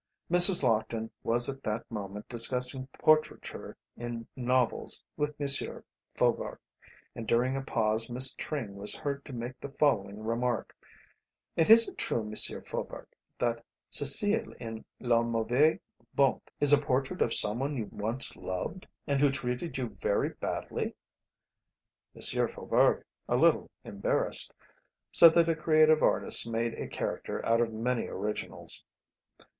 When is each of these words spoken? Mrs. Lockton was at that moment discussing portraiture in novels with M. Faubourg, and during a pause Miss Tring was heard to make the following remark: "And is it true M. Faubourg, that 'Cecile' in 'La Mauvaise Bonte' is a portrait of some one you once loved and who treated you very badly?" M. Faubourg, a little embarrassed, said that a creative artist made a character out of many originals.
Mrs. 0.31 0.63
Lockton 0.63 1.11
was 1.21 1.47
at 1.47 1.61
that 1.61 1.85
moment 1.91 2.27
discussing 2.27 2.87
portraiture 2.97 3.77
in 3.95 4.27
novels 4.35 5.03
with 5.15 5.35
M. 5.39 5.83
Faubourg, 6.15 6.57
and 7.13 7.27
during 7.27 7.55
a 7.55 7.61
pause 7.61 8.09
Miss 8.09 8.33
Tring 8.33 8.77
was 8.77 8.95
heard 8.95 9.23
to 9.25 9.31
make 9.31 9.59
the 9.59 9.69
following 9.69 10.23
remark: 10.23 10.75
"And 11.55 11.69
is 11.69 11.87
it 11.87 11.99
true 11.99 12.21
M. 12.25 12.33
Faubourg, 12.63 13.09
that 13.37 13.63
'Cecile' 13.91 14.53
in 14.59 14.83
'La 14.99 15.21
Mauvaise 15.21 15.79
Bonte' 16.15 16.49
is 16.59 16.73
a 16.73 16.81
portrait 16.81 17.21
of 17.21 17.31
some 17.31 17.59
one 17.59 17.77
you 17.77 17.87
once 17.91 18.35
loved 18.35 18.87
and 19.05 19.19
who 19.19 19.29
treated 19.29 19.77
you 19.77 19.89
very 20.01 20.29
badly?" 20.29 20.95
M. 22.15 22.47
Faubourg, 22.47 23.05
a 23.29 23.35
little 23.37 23.69
embarrassed, 23.83 24.51
said 25.11 25.35
that 25.35 25.47
a 25.47 25.55
creative 25.55 26.01
artist 26.01 26.49
made 26.49 26.73
a 26.73 26.87
character 26.87 27.45
out 27.45 27.61
of 27.61 27.71
many 27.71 28.07
originals. 28.07 28.83